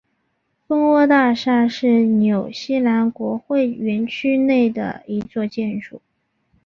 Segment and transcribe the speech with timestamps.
[0.65, 6.01] 蜂窝大厦是纽西兰国会园区内的一座建筑。